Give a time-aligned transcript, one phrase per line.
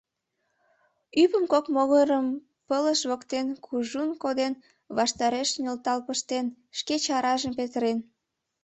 [1.21, 2.27] Ӱпым кок могырым
[2.67, 4.53] пылыш воктен кужун коден,
[4.97, 6.45] ваштареш нӧлтал пыштен,
[6.77, 7.99] шке чаражым петырен.